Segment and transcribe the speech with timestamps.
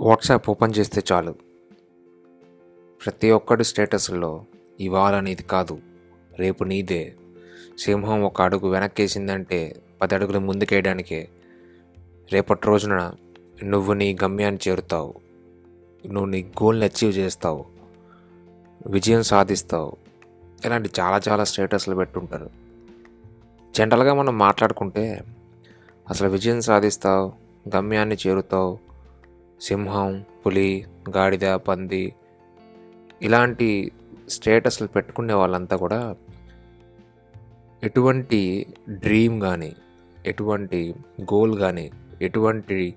[0.00, 1.34] WhatsApp open చేస్తే చాలు.
[3.04, 4.44] ప్రతి ఒక్కడి స్టేటస్లో
[4.80, 5.78] ఇవాళ నీది కాదు
[6.38, 7.14] రేపు నీదే.
[7.78, 11.28] సింహం ఒక అడుగు వెనక్కేసిందంటే పది అడుగులు ముందుకేయడానికే.
[12.32, 13.12] రేపటి రోజున
[13.64, 15.14] నువ్వు నీ గమ్యాన్ని చేరుతావు.
[16.06, 17.64] నువ్వు నీ గోల్ని అచీవ్ చేస్తావు.
[18.86, 19.96] విజయం సాధిస్తావు.
[20.64, 22.50] ఇలాంటి చాలా చాలా స్టేటస్లు పెట్టుంటారు.
[23.76, 25.24] జనరల్గా మనం మాట్లాడుకుంటే
[26.10, 27.32] అసలు విజయం సాధిస్తావు
[27.76, 28.85] గమ్యాన్ని చేరుతావు
[29.60, 32.14] సింహం పులి గాడిద పంది
[33.22, 33.92] ఇలాంటి
[34.28, 36.16] స్టేటస్లు పెట్టుకునే వాళ్ళంతా కూడా
[37.82, 39.76] ఎటువంటి డ్రీమ్ కానీ
[40.26, 41.90] ఎటువంటి గోల్ కానీ
[42.22, 42.94] ఎటువంటి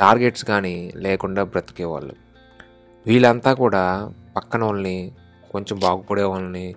[0.00, 2.14] టార్గెట్స్ కానీ లేకుండా బ్రతికేవాళ్ళు.
[3.06, 5.12] వీళ్ళంతా కూడా పక్కన వాళ్ళని
[5.50, 6.74] కొంచెం బాగుపడే వాళ్ళని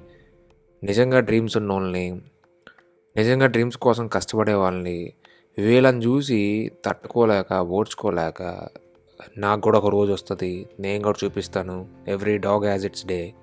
[0.83, 2.21] నిజంగా డ్రీమ్స్ ఉన్న వాళ్ళని
[3.17, 5.13] నిజంగా డ్రీమ్స్ కోసం కష్టపడే వాళ్ళని
[5.57, 8.67] వీళ్ళని చూసి తట్టుకోలేక ఓడ్చుకోలేక
[9.37, 13.33] నాకు కూడా ఒక రోజు వస్తుంది నేను కూడా చూపిస్తాను every dog has its day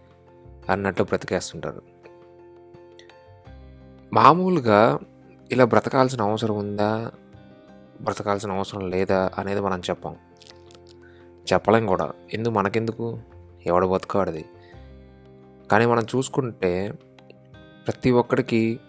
[0.70, 1.82] అన్నట్లు బ్రతికేస్తుంటారు.
[4.12, 4.98] మామూలుగా
[5.52, 7.12] ఇలా బ్రతకాల్సిన అవసరం ఉందా
[8.00, 10.16] బ్రతకాల్సిన అవసరం లేదా అనేది మనం చెప్పాం.
[11.52, 12.12] చెప్పలేం కూడా.
[12.32, 13.20] ఎందుకు మనకెందుకు?
[13.66, 14.44] ఎవడ బతుకాడిది
[15.70, 16.92] కానీ మనం చూసుకుంటే
[17.86, 18.80] ప్రతి ఒక్కడికి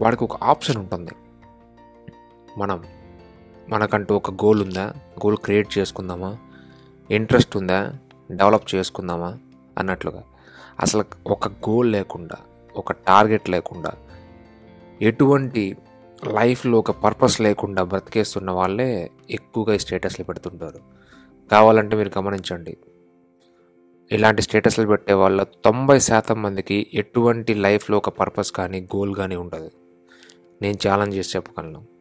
[0.00, 1.10] వాడికి ఒక ఆప్షన్ ఉంటుంది.
[2.58, 2.84] మనం
[3.68, 4.92] మనకంటూ ఒక గోల్ ఉందా?
[5.26, 6.38] గోల్ క్రియేట్ చేసుకుందామా?
[7.10, 7.94] ఇంట్రెస్ట్ ఉందా?
[8.32, 9.38] డెవలప్ చేసుకుందామా?
[9.78, 10.22] అన్నట్లుగా.
[10.80, 12.36] అసలు ఒక గోల్ లేకుండా
[12.76, 13.92] ఒక టార్గెట్ లేకుండా
[15.02, 15.76] ఎటువంటి
[16.26, 20.80] లైఫ్లో ఒక పర్పస్ లేకుండా బ్రతికేస్తున్న వాళ్ళే ఎక్కువగా ఈ స్టేటస్లు పెడుతుంటారు.
[21.50, 22.76] కావాలంటే మీరు గమనించండి.
[24.12, 29.70] ఇలాంటి స్టేటస్లు పెట్టే వాళ్ళ తొంభై శాతం మందికి ఎటువంటి లైఫ్లో ఒక పర్పస్ కానీ గోల్ కానీ ఉండదు.
[30.62, 31.97] నేను ఛాలెంజ్ చేసి చెప్పగలను.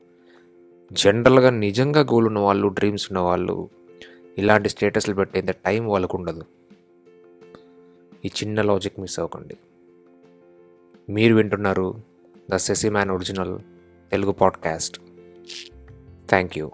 [0.91, 3.69] జనరల్గా నిజంగా గోల్ ఉన్న వాళ్ళు డ్రీమ్స్ ఉన్న వాళ్ళు
[4.37, 6.41] ఇలాంటి స్టేటస్లు పెట్టేంత టైం వాళ్ళకు ఉండదు.
[8.25, 9.57] ఈ చిన్న లాజిక్ మిస్ అవ్వకండి.
[11.09, 12.01] మీరు వింటున్నారు
[12.51, 13.59] the సెసి man original
[14.11, 15.01] Telugu podcast
[16.29, 16.71] thank you